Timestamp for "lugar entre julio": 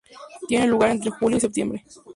0.65-1.37